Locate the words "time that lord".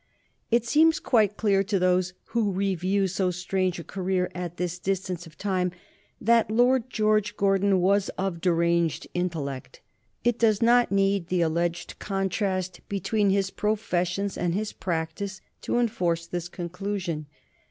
5.37-6.89